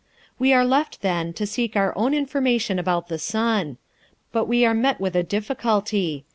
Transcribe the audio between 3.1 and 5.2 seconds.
sun. But we are met with